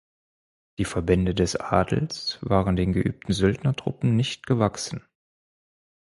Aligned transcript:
Die 0.79 0.85
Verbände 0.85 1.35
des 1.35 1.55
Adels 1.55 2.39
waren 2.41 2.75
den 2.75 2.91
geübten 2.91 3.33
Söldnertruppen 3.35 4.15
nicht 4.15 4.47
gewachsen. 4.47 5.05